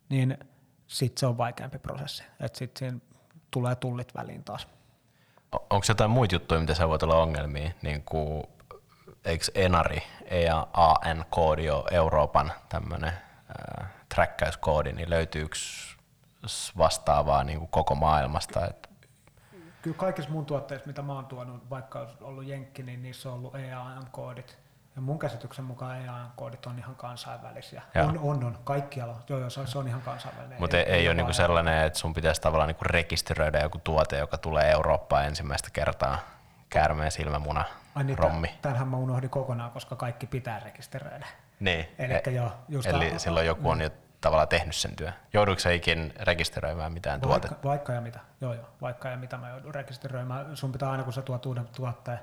[0.10, 0.38] niin
[0.88, 2.24] sitten se on vaikeampi prosessi.
[2.40, 3.00] Että sitten siinä
[3.52, 4.68] tulee tullit väliin taas.
[5.52, 7.72] Onko jotain muita juttuja, mitä sä voit olla ongelmia?
[7.82, 8.44] Niin kuin,
[9.26, 15.56] eikö Enari, EAN-koodi ole Euroopan tämmöinen äh, träkkäyskoodi, niin löytyykö
[16.78, 18.66] vastaavaa niin kuin koko maailmasta?
[18.68, 18.92] Et,
[19.82, 23.36] Kyllä kaikissa mun tuotteissa, mitä mä oon tuonut, vaikka olisi ollut Jenkki, niin niissä on
[23.36, 24.58] ollut EAN-koodit.
[24.96, 27.82] Ja mun käsityksen mukaan EAN-koodit on ihan kansainvälisiä.
[27.96, 28.06] Joo.
[28.06, 28.58] On, on, on.
[28.64, 29.18] Kaikkialla.
[29.30, 30.60] Joo, joo, se, on ihan kansainvälinen.
[30.60, 34.18] mutta ei, ei, ole ole niinku sellainen, että sun pitäisi tavallaan niinku rekisteröidä joku tuote,
[34.18, 36.18] joka tulee Eurooppaan ensimmäistä kertaa.
[36.72, 38.48] Käärmeen silmämuna, Ai niin, rommi.
[38.62, 41.28] Tämänhän mä unohdin kokonaan, koska kaikki pitää rekisteröidä.
[41.60, 41.88] Niin.
[42.00, 43.90] Elikkä E- joo, just Eli a- silloin joku on jo
[44.22, 45.14] tavallaan tehnyt sen työn.
[45.34, 47.68] Jouduiko sä ikin rekisteröimään mitään Vaikka, tuotetta?
[47.68, 48.20] vaikka ja mitä.
[48.42, 48.66] Joo, joo.
[48.82, 50.58] Vaikka ja mitä mä joudun rekisteröimään.
[50.58, 52.20] Sun pitää aina, kun sä tuot uuden tuotteen,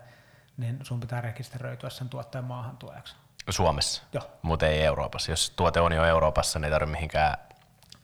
[0.56, 3.16] niin sun pitää rekisteröityä sen tuotteen maahantuojaksi.
[3.50, 4.30] Suomessa, Joo.
[4.42, 5.32] mutta ei Euroopassa.
[5.32, 7.34] Jos tuote on jo Euroopassa, niin ei tarvitse mihinkään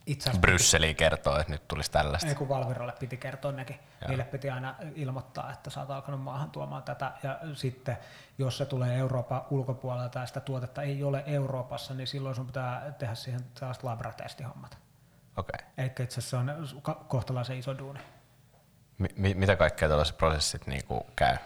[0.06, 2.28] Itse asiassa Brysseliin kertoa, että nyt tulisi tällaista.
[2.28, 3.76] Ei kun Valviralle piti kertoa nekin.
[3.76, 4.08] Joo.
[4.08, 7.12] Niille piti aina ilmoittaa, että sä oot alkanut maahan tuomaan tätä.
[7.22, 7.96] Ja sitten
[8.38, 12.92] jos se tulee Euroopan ulkopuolelta ja sitä tuotetta ei ole Euroopassa, niin silloin sun pitää
[12.98, 14.78] tehdä siihen tällaiset labratestihommat.
[15.36, 15.66] Okei.
[15.78, 18.00] Eli itse asiassa se on kohtalaisen iso duuni.
[18.98, 21.36] Mi- mitä kaikkea tällaiset prosessit niinku käy?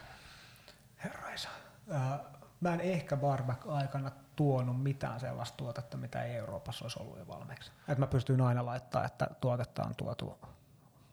[1.05, 1.49] Herra Isa.
[1.95, 2.21] Äh,
[2.61, 7.73] mä en ehkä barback-aikana tuonut mitään sellaista tuotetta, mitä ei Euroopassa olisi ollut jo valmiiksi.
[7.89, 10.39] Et mä pystyin aina laittaa, että tuotetta on tuotu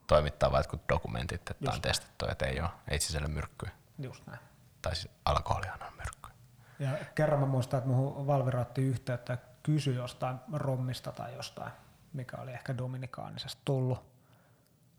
[0.07, 3.69] Toimittaa vain jotkut dokumentit, että Just on testattu, että ei ole, ei sisällä myrkkyä.
[3.99, 4.39] just näin.
[4.81, 6.31] Tai siis alkoholihan on myrkkyä.
[6.79, 11.71] Ja kerran mä muistan, että muuhun Valvira otti yhteyttä ja kysyi jostain rommista tai jostain,
[12.13, 14.05] mikä oli ehkä Dominikaanisesta tullut.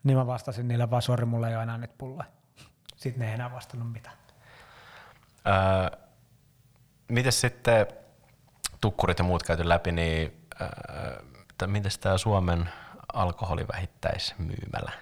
[0.04, 2.28] Niin mä vastasin niille vaan, sori, mulla ei ole enää niitä pulloja.
[2.96, 4.16] Sitten ne ei enää vastannut mitään.
[5.46, 5.98] Öö,
[7.08, 7.86] miten sitten
[8.86, 12.68] tukkurit ja muut käyty läpi, niin öö, miten tämä Suomen
[13.12, 14.92] alkoholivähittäismyymälä?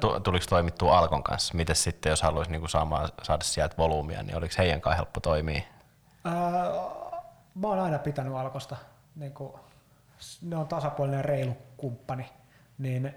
[0.00, 1.54] Tu- Tuliko toimittua Alkon kanssa?
[1.54, 5.62] Miten sitten, jos haluaisi niinku saamaan, saada sieltä volyymia, niin oliko heidän kanssa helppo toimia?
[6.24, 6.34] Ää,
[7.54, 8.76] mä oon aina pitänyt Alkosta,
[9.16, 9.52] niin kuin,
[10.42, 12.30] ne on tasapuolinen reilu kumppani,
[12.78, 13.14] niin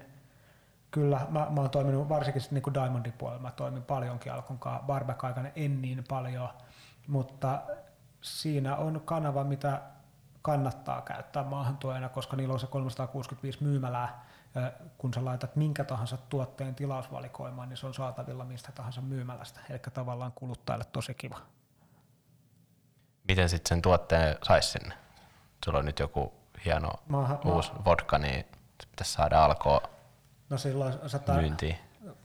[0.90, 5.48] kyllä, mä, mä oon toiminut varsinkin niin kuin Diamondin puolella, mä toimin paljonkin alkonkaan, barback-aikana
[5.56, 6.48] en niin paljon,
[7.06, 7.58] mutta
[8.20, 9.80] siinä on kanava, mitä
[10.42, 14.24] kannattaa käyttää maahantuojana, koska niillä on se 365 myymälää,
[14.98, 19.78] kun sä laitat minkä tahansa tuotteen tilausvalikoimaan, niin se on saatavilla mistä tahansa myymälästä, eli
[19.94, 21.38] tavallaan kuluttajalle tosi kiva.
[23.28, 24.94] Miten sitten sen tuotteen saisi sinne?
[25.64, 26.32] Sulla on nyt joku
[26.64, 28.44] hieno Maahan, uusi ma- vodka, niin
[28.82, 29.80] se pitäisi saada alkoa
[30.50, 31.78] no silloin sä tar- myyntiin.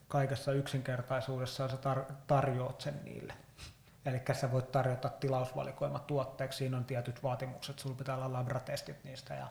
[0.07, 3.33] Kaikessa yksinkertaisuudessa sä tar- tarjoat sen niille.
[4.05, 9.33] Eli sä voit tarjota tilausvalikoima tuotteeksi, siinä on tietyt vaatimukset, sulla pitää olla labratestit niistä
[9.33, 9.47] ja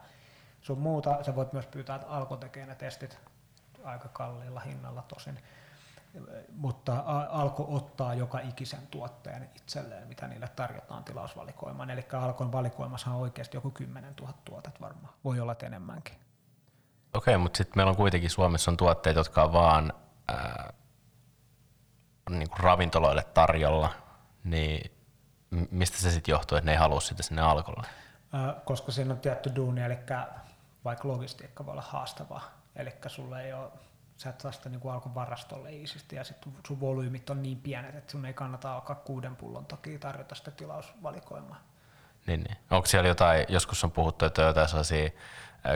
[0.60, 1.24] sun muuta.
[1.24, 3.18] Sä voit myös pyytää, että Alko tekee ne testit
[3.84, 5.38] aika kalliilla hinnalla tosin.
[6.56, 11.90] Mutta Alko ottaa joka ikisen tuotteen itselleen, mitä niille tarjotaan tilausvalikoimaan.
[11.90, 15.14] Eli Alkon valikoimassa on oikeasti joku 10 000 tuotet varmaan.
[15.24, 16.14] Voi olla enemmänkin.
[17.14, 19.92] Okei, mutta sitten meillä on kuitenkin Suomessa on tuotteita, jotka on vaan
[20.28, 20.72] ää,
[22.30, 23.90] niin kuin ravintoloille tarjolla,
[24.44, 24.90] niin
[25.70, 27.87] mistä se sitten johtuu, että ne ei halua sitä sinne alkolle?
[28.64, 29.98] koska siinä on tietty duuni, eli
[30.85, 33.70] vaikka logistiikka voi olla haastavaa, eli sulle ei ole
[34.16, 37.94] sä et saa sitä niin alkon varastolle iisisti ja sitten sun volyymit on niin pienet,
[37.94, 41.61] että sun ei kannata alkaa kuuden pullon takia tarjota sitä tilausvalikoimaa.
[42.26, 42.57] Niin, niin.
[42.70, 45.11] Onko siellä jotain, joskus on puhuttu, että on jotain sellaisia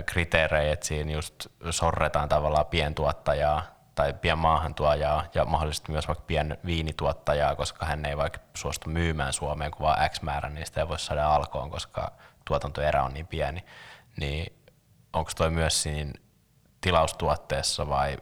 [0.07, 3.63] kriteerejä, että siinä just sorretaan tavallaan pientuottajaa
[3.97, 9.71] tai pienmaahantuojaa ja mahdollisesti myös vaikka pien viinituottajaa, koska hän ei vaikka suostu myymään Suomeen
[9.71, 12.13] kuin vain X määrä, niin sitä ei voi saada alkoon, koska
[12.45, 13.65] tuotantoerä on niin pieni.
[14.21, 14.53] Niin
[15.13, 16.13] onko toi myös siinä
[16.81, 18.19] tilaustuotteessa vai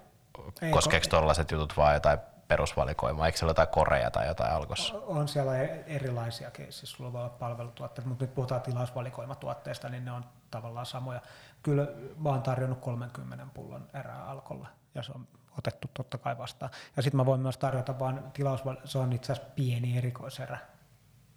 [0.63, 3.27] ei, koskeeko tuollaiset jutut vai jotain perusvalikoimaa?
[3.27, 4.95] Eikö siellä jotain koreja tai jotain alkossa?
[4.95, 10.13] On siellä e- erilaisiakin, siis sulla voi olla palvelutuotteet, mutta nyt puhutaan tilausvalikoimatuotteista, niin ne
[10.13, 11.21] on tavallaan samoja.
[11.63, 11.87] Kyllä
[12.19, 15.27] mä oon tarjonnut 30 pullon erää alkolla ja se on
[15.59, 16.71] otettu totta kai vastaan.
[16.97, 20.59] Ja sitten mä voin myös tarjota vaan tilausval- se on itse asiassa pieni erikoiserä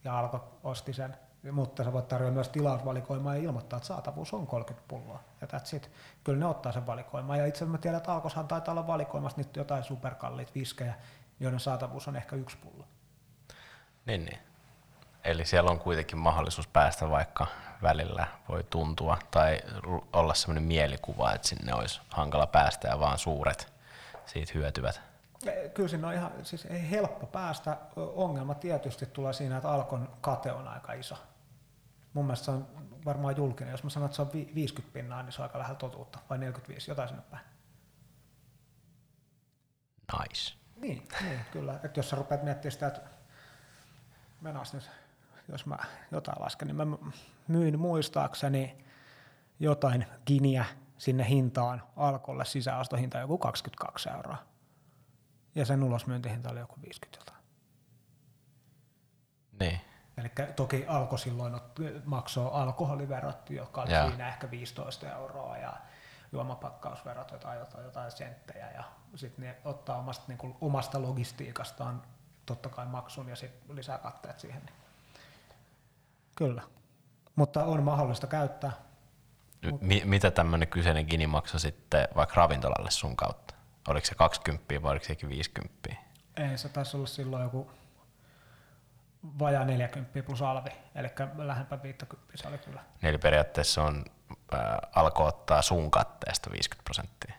[0.04, 1.18] ja Alko osti sen
[1.52, 5.24] mutta sä voit tarjota myös tilausvalikoimaa ja ilmoittaa, että saatavuus on 30 pulloa.
[5.42, 5.92] Ja that's it.
[6.24, 7.40] Kyllä ne ottaa sen valikoimaan.
[7.40, 10.94] Ja itse asiassa mä tiedän, että Alkoshan taitaa olla valikoimassa nyt jotain superkalliit viskejä,
[11.40, 12.86] joiden saatavuus on ehkä yksi pullo.
[14.06, 14.38] Niin, niin.
[15.24, 17.48] Eli siellä on kuitenkin mahdollisuus päästä vaikka
[17.82, 19.60] välillä voi tuntua tai
[20.14, 23.77] olla sellainen mielikuva, että sinne olisi hankala päästä ja vaan suuret
[24.28, 25.02] siitä hyötyvät.
[25.74, 27.78] Kyllä siinä on ihan siis ei helppo päästä.
[27.96, 31.16] Ongelma tietysti tulee siinä, että Alkon kate on aika iso.
[32.14, 32.68] Mun mielestä se on
[33.06, 33.72] varmaan julkinen.
[33.72, 36.20] Jos mä sanon, että se on 50 pinnaa, niin se on aika lähellä totuutta.
[36.30, 37.46] Vai 45, jotain sinne päin.
[40.20, 40.54] Nice.
[40.76, 41.80] Niin, niin kyllä.
[41.84, 43.02] Että jos sä rupeat miettimään sitä, että
[44.42, 44.90] menas nyt,
[45.48, 45.78] jos mä
[46.12, 46.98] jotain lasken, niin mä
[47.48, 48.86] myin muistaakseni
[49.60, 50.66] jotain giniä
[50.98, 54.38] sinne hintaan alkolle sisäostohinta joku 22 euroa
[55.56, 57.44] ja sen ulosmyyntihinta oli joku 50 jotain.
[59.60, 59.82] Niin.
[60.18, 61.56] Eli toki alko silloin
[62.06, 65.74] maksoi alkoholiverot, jotka oli siinä ehkä 15 euroa ja
[66.32, 68.84] juomapakkausverot jotain, jotain, jotain senttejä ja
[69.16, 72.02] sitten ne ottaa omasta, niin kuin, omasta logistiikastaan
[72.46, 74.62] totta kai maksun ja sitten lisää katteet siihen.
[74.66, 74.76] Niin.
[76.36, 76.62] Kyllä,
[77.36, 78.87] mutta on mahdollista käyttää.
[79.82, 83.56] M- mitä tämmöinen kyseinen gini maksoi sitten vaikka ravintolalle sun kautta?
[83.88, 85.96] Oliko se 20 vai oliko sekin 50?
[86.38, 87.72] Ei, se taisi olla silloin joku
[89.40, 92.84] vajaa 40 plus alvi, eli lähempää 50 se oli kyllä.
[93.04, 94.06] Eli periaatteessa on,
[94.54, 94.60] äh,
[94.96, 97.34] alkoi ottaa sun katteesta 50 prosenttia.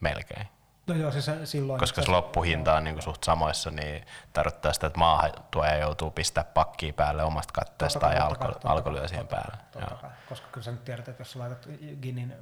[0.00, 0.48] Melkein.
[0.86, 1.80] No joo, siis silloin...
[1.80, 6.44] Koska se loppuhinta on niin suht samoissa, niin tarkoittaa sitä, että maahan tuoja joutuu pistää
[6.44, 9.56] pakkia päälle omasta katteesta ja alko, alko lyö siihen päälle.
[9.72, 11.68] Totta koska kyllä sä nyt tiedät, että jos sä laitat
[12.02, 12.34] Ginin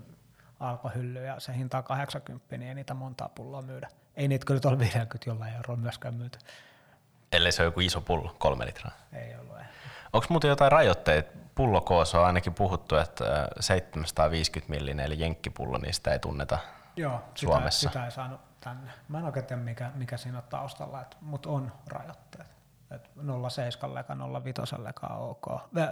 [0.61, 3.89] alkohylly ja se hinta on 80, niin ei niitä montaa pulloa myydä.
[4.17, 6.39] Ei niitä kyllä tuolla 50 jollain eurolla myöskään myyty.
[7.33, 8.93] Ellei se on joku iso pullo, kolme litraa.
[9.13, 9.57] Ei ollut.
[10.13, 11.31] Onko muuten jotain rajoitteita?
[11.55, 16.59] Pullokoossa on ainakin puhuttu, että 750 millinen eli jenkkipullo, niin sitä ei tunneta
[16.99, 17.81] Joo, Suomessa.
[17.81, 18.91] Sitä, sitä ei saanut tänne.
[19.09, 22.59] Mä en oikein tiedä, mikä, mikä siinä on taustalla, mutta on rajoitteet.
[22.91, 25.47] 0,7 eikä 0,5 on ok.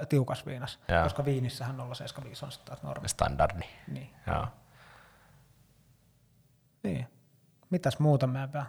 [0.09, 1.03] Tiukas viinas, Joo.
[1.03, 3.09] koska viinissähän 0,75 on sitten taas normi.
[3.09, 3.65] Standardi.
[3.89, 4.15] Niin.
[4.27, 4.47] Joo.
[6.83, 7.09] Niin.
[7.71, 8.69] Mitäs muuta vähän?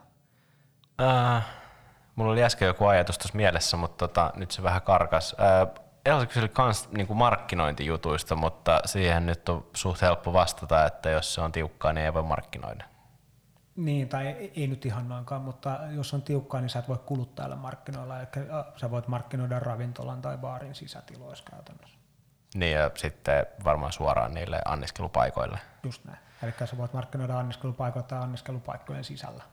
[1.02, 1.46] Äh,
[2.16, 5.36] mulla oli äsken joku ajatus tuossa mielessä, mutta tota, nyt se vähän karkas.
[5.40, 11.34] Äh, Elsa kyseli myös niin markkinointijutuista, mutta siihen nyt on suht helppo vastata, että jos
[11.34, 12.84] se on tiukkaa, niin ei voi markkinoida.
[13.76, 16.98] Niin, tai ei, ei nyt ihan noinkaan, mutta jos on tiukkaa, niin sä et voi
[17.06, 18.28] kuluttajalle markkinoilla, eli
[18.76, 21.98] sä voit markkinoida ravintolan tai baarin sisätiloissa käytännössä.
[22.56, 25.60] Niin ja sitten varmaan suoraan niille anniskelupaikoille.
[25.84, 26.20] Just näin.
[26.44, 29.44] Eli sä voit markkinoida anniskelupaikoita tai anniskelupaikkojen sisällä.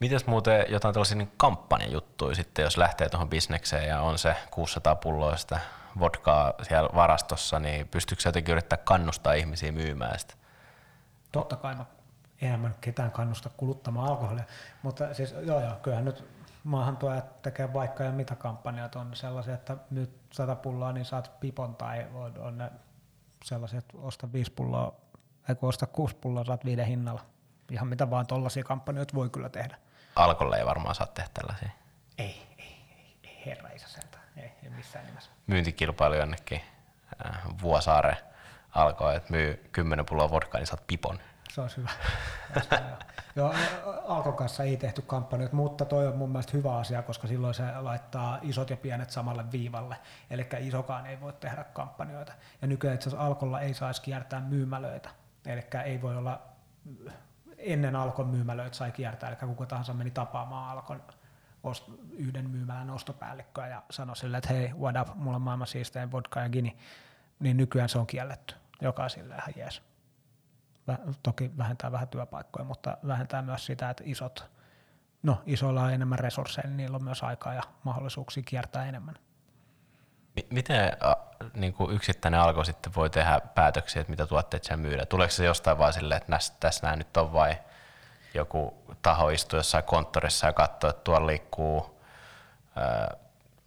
[0.00, 4.96] Mites muuten jotain tällaisia niin kampanjajuttuja sitten, jos lähtee tuohon bisnekseen ja on se 600
[4.96, 5.60] pulloa sitä
[5.98, 10.34] vodkaa siellä varastossa, niin pystyykö se jotenkin yrittää kannustaa ihmisiä myymään sitä?
[11.32, 11.84] Totta kai mä
[12.40, 14.44] enhän mä ketään kannusta kuluttamaan alkoholia,
[14.82, 16.24] mutta siis joo joo, kyllähän nyt
[16.64, 21.76] maahantuojat tekee vaikka ja mitä kampanjat on sellaisia, että nyt sata pulloa, niin saat pipon
[21.76, 22.70] tai on, on ne
[23.44, 24.94] sellaisia, että osta viisi pulloa,
[25.48, 27.20] ei kun osta kuusi pulloa, saat viiden hinnalla.
[27.70, 29.76] Ihan mitä vaan tollaisia kampanjoita voi kyllä tehdä.
[30.16, 31.70] Alkolle ei varmaan saa tehdä tällaisia.
[32.18, 35.30] Ei, ei, ei, ei herra isä sentään, ei, ei missään nimessä.
[35.46, 36.60] Myyntikilpailu jonnekin
[37.26, 38.16] äh, Vuosaare
[38.70, 41.18] alkoi, että myy kymmenen pulloa vodkaa, niin saat pipon.
[41.52, 41.90] Se olisi hyvä.
[43.36, 43.54] Joo,
[44.08, 47.62] Alkon kanssa ei tehty kampanjoita, mutta toi on mun mielestä hyvä asia, koska silloin se
[47.80, 49.96] laittaa isot ja pienet samalle viivalle.
[50.30, 52.32] Eli isokaan ei voi tehdä kampanjoita.
[52.62, 55.10] Ja nykyään itse asiassa Alkolla ei saisi kiertää myymälöitä.
[55.46, 56.42] Eli ei voi olla,
[57.72, 61.02] ennen Alkon myymälöitä sai kiertää, eli kuka tahansa meni tapaamaan Alkon
[62.10, 66.40] yhden myymälän ostopäällikköä ja sanoi sille, että hei, what up, mulla on maailman siistein vodka
[66.40, 66.76] ja gini,
[67.40, 69.82] niin nykyään se on kielletty, joka on silleen ihan jees
[71.22, 74.50] toki vähentää vähän työpaikkoja, mutta vähentää myös sitä, että isot,
[75.22, 79.14] no isoilla on enemmän resursseja, niin niillä on myös aikaa ja mahdollisuuksia kiertää enemmän.
[80.50, 80.92] Miten
[81.54, 85.08] niin kuin yksittäinen alko sitten voi tehdä päätöksiä, että mitä tuotteet siellä myydään?
[85.08, 87.56] Tuleeko se jostain vaan silleen, että tässä nämä nyt on vai
[88.34, 92.00] joku taho istuu jossain konttorissa ja katsoo, että tuolla liikkuu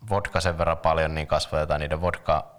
[0.10, 2.52] vodka sen verran paljon, niin kasvatetaan niiden vodka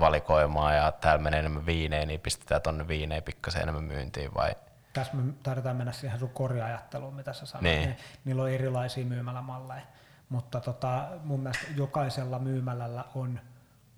[0.00, 4.54] valikoimaa ja täällä menee enemmän viinejä, niin pistetään tonne viinejä pikkasen enemmän myyntiin vai?
[4.92, 7.62] Tässä me tarvitaan mennä siihen sun korjaajatteluun, mitä sä sanoit.
[7.62, 7.96] Niin.
[8.24, 9.82] Niillä on erilaisia myymälämalleja,
[10.30, 13.40] mutta tota, mun mielestä jokaisella myymälällä on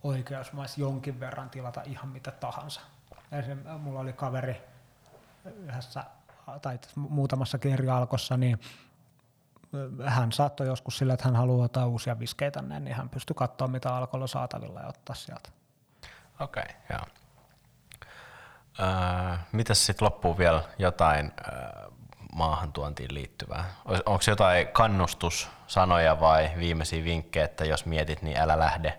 [0.02, 2.80] oikeus myös jonkin verran tilata ihan mitä tahansa.
[3.32, 4.62] Esimerkiksi mulla oli kaveri
[5.44, 6.04] yhdessä
[6.62, 8.60] tai muutamassa eri alkossa, niin
[10.04, 13.68] hän saattoi joskus sillä, että hän haluaa ottaa uusia viskeitä näin, niin hän pystyi katsoa,
[13.68, 15.50] mitä alkolla saatavilla ja ottaa sieltä.
[16.40, 17.06] Okei, okay, joo.
[18.80, 21.90] Öö, mitäs sitten loppuu vielä jotain öö,
[22.32, 23.64] maahantuontiin liittyvää?
[23.84, 28.98] Onko jotain kannustussanoja vai viimeisiä vinkkejä, että jos mietit, niin älä lähde?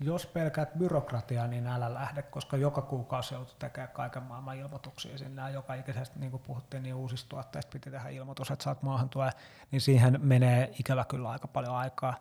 [0.00, 5.42] Jos pelkäät byrokratiaa, niin älä lähde, koska joka kuukausi joutuu tekemään kaiken maailman ilmoituksia sinne.
[5.42, 9.30] Ja joka ikäisesti, niin kuin puhuttiin, niin uusista tuotteista piti tehdä ilmoitus, että saat maahantua,
[9.70, 12.14] niin siihen menee ikävä kyllä aika paljon aikaa.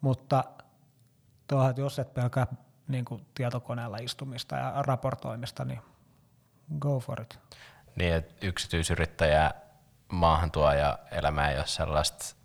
[0.00, 0.44] Mutta
[1.48, 2.46] tuohon, että jos et pelkää
[2.88, 5.80] niin kuin tietokoneella istumista ja raportoimista, niin
[6.78, 7.38] go for it.
[7.96, 9.50] Niin, että yksityisyrittäjä
[10.08, 12.36] maahantuoja elämä ei ole sellaista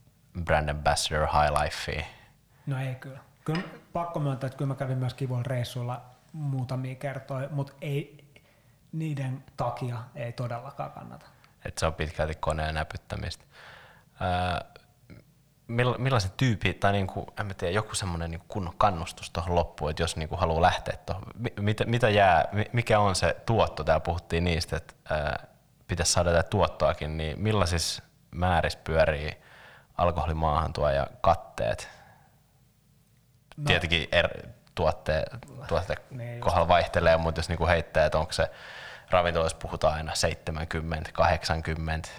[0.44, 2.06] brand ambassador high lifea.
[2.66, 3.20] No ei kyllä.
[3.46, 3.62] Kyllä
[3.94, 6.02] pakko myöntää, että kyllä mä kävin myös kivoilla reissuilla
[6.34, 8.26] muutamia kertoja, mutta ei,
[8.92, 11.26] niiden takia ei todellakaan kannata.
[11.66, 13.46] Että se on pitkälti koneen näpyttämistä.
[14.22, 14.79] Öö,
[15.98, 19.92] millaisen tyyppi, tai niin kuin, en mä tiedä, joku semmoinen niin kunnon kannustus tuohon loppuun,
[19.92, 21.24] että jos niin kuin haluaa lähteä tuohon,
[21.60, 25.48] mitä, mitä jää, mikä on se tuotto, täällä puhuttiin niistä, että ää,
[25.88, 29.38] pitäisi saada tätä tuottoakin, niin millaisissa määrissä pyörii
[29.98, 31.90] alkoholimaahantuo ja katteet?
[33.58, 33.64] No.
[33.66, 34.30] Tietenkin er,
[34.76, 35.24] tuotte,
[35.68, 38.52] tuotte niin kohdalla vaihtelee, mutta jos niin kuin heittää, että onko se
[39.10, 42.10] ravintoloissa puhutaan aina 70, 80,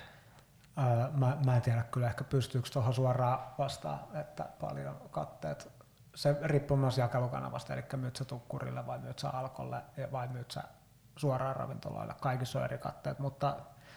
[1.13, 5.73] mä, mä en tiedä kyllä ehkä pystyykö tuohon suoraan vastaan, että paljon katteet.
[6.15, 10.63] Se riippuu myös jakelukanavasta, eli myyt sä tukkurille vai myyt sä alkolle vai myyt sä
[11.17, 12.15] suoraan ravintoloille.
[12.21, 13.57] Kaikissa on eri katteet, mutta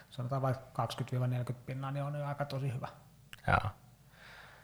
[0.09, 0.87] sanotaan vaikka
[1.51, 2.87] 20-40 pinnaa, niin on jo aika tosi hyvä.
[3.47, 3.71] Joo.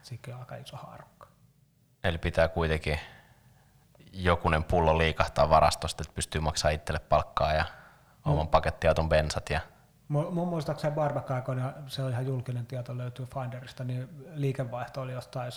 [0.02, 1.26] Sekin on aika iso haarukka.
[2.04, 3.00] Eli pitää kuitenkin
[4.12, 7.64] jokunen pullo liikahtaa varastosta, että pystyy maksamaan itselle palkkaa ja
[8.24, 8.50] oman mm.
[8.50, 9.60] pakettiauton bensat ja
[10.10, 15.52] Mun muistaakseni Barbecue-aikoina, se on ihan julkinen tieto, löytyy Finderista, niin liikevaihto oli jostain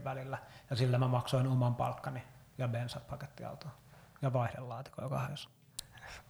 [0.00, 0.38] 175-190 välillä,
[0.70, 2.22] ja sillä mä maksoin oman palkkani
[2.58, 3.72] ja bensat pakettiautoon
[4.22, 5.48] ja vaihdelaatikko joka hajosi.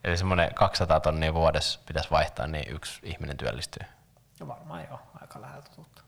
[0.05, 3.87] Eli semmoinen 200 tonnia vuodessa pitäisi vaihtaa, niin yksi ihminen työllistyy?
[4.41, 6.03] No varmaan joo, aika läheltä tuttu.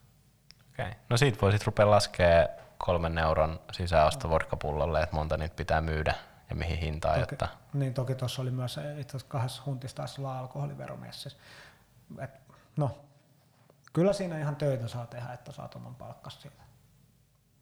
[0.73, 0.85] Okei.
[0.85, 0.99] Okay.
[1.09, 2.47] No siitä voisit rupea laskemaan
[2.77, 6.15] kolmen euron sisäosto vodkapullolle, että monta niitä pitää myydä
[6.49, 7.19] ja mihin hintaan.
[7.19, 7.47] Toki, jotta...
[7.73, 11.37] Niin toki tuossa oli myös itse asiassa kahdessa huntissa taisi olla alkoholiveromessissä.
[12.19, 12.41] Et,
[12.77, 13.05] no,
[13.93, 16.63] kyllä siinä ihan töitä saa tehdä, että saat oman palkkas siitä.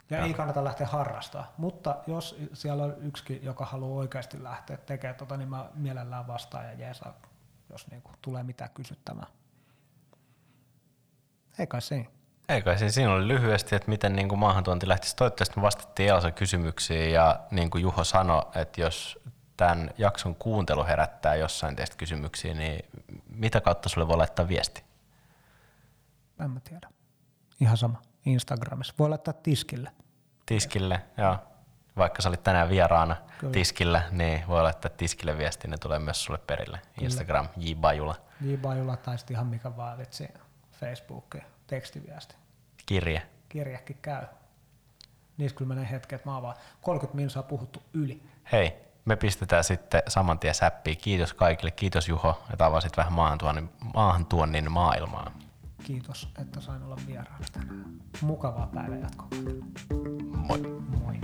[0.10, 4.78] Ja, ja ei kannata lähteä harrastaa, mutta jos siellä on yksi, joka haluaa oikeasti lähteä
[4.78, 7.14] tekemään tota, niin mä mielellään vastaan ja jeesa,
[7.70, 9.28] jos niinku tulee mitään kysyttämään.
[11.60, 12.10] Ei kai siinä.
[12.50, 15.16] Eikö se siinä oli lyhyesti, että miten niin kuin maahantuonti lähtisi.
[15.16, 19.20] Toivottavasti me vastattiin Elsa kysymyksiin ja niin kuin Juho sanoi, että jos
[19.58, 22.86] tämän jakson kuuntelu herättää jossain teistä kysymyksiä, niin
[23.30, 24.84] mitä kautta sulle voi laittaa viesti?
[26.40, 26.90] En mä tiedä.
[27.60, 28.02] Ihan sama.
[28.26, 28.94] Instagramissa.
[29.00, 29.92] Voi laittaa tiskille.
[30.46, 31.38] Tiskille, joo.
[31.98, 33.54] Vaikka sä olit tänään vieraana Kyllä.
[33.54, 36.78] tiskillä, niin voi laittaa tiskille viesti, ne tulee myös sulle perille.
[36.78, 37.06] Kyllä.
[37.06, 37.74] Instagram, J.
[37.76, 38.16] Bajula.
[38.42, 38.54] J.
[38.56, 40.28] Bajula tai sitten ihan mikä vaan vitsi,
[40.80, 41.36] Facebook,
[41.68, 42.36] tekstiviesti.
[42.86, 43.22] Kirje.
[43.50, 44.26] Kirjekin käy.
[45.38, 48.24] Niissä kyllä menee hetki, että mä oon vaan 30 minsaa puhuttu yli.
[48.52, 48.74] Hei,
[49.06, 50.98] me pistetään sitten saman tien säppiin.
[50.98, 51.72] Kiitos kaikille.
[51.72, 55.32] Kiitos Juho, että avasit vähän maahantuonnin, maahantuonnin maailmaa.
[55.84, 57.86] Kiitos, että sain olla vieraana tänään.
[58.22, 59.28] Mukavaa päivänjatkoa.
[60.32, 60.60] Moi.
[61.04, 61.20] Moi.